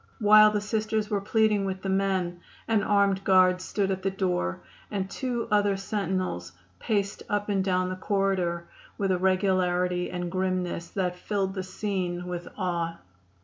While 0.17 0.49
the 0.49 0.61
Sisters 0.61 1.11
were 1.11 1.21
pleading 1.21 1.63
with 1.63 1.83
the 1.83 1.87
men 1.89 2.41
an 2.67 2.81
armed 2.81 3.23
guard 3.23 3.61
stood 3.61 3.91
at 3.91 4.01
the 4.01 4.09
door 4.09 4.61
and 4.89 5.07
two 5.07 5.47
other 5.51 5.77
sentinels 5.77 6.53
paced 6.79 7.21
up 7.29 7.49
and 7.49 7.63
down 7.63 7.89
the 7.89 7.95
corridor 7.95 8.65
with 8.97 9.11
a 9.11 9.19
regularity 9.19 10.09
and 10.09 10.31
grimness 10.31 10.87
that 10.89 11.19
filled 11.19 11.53
the 11.53 11.61
scene 11.61 12.25
with 12.25 12.47
awe. 12.57 12.97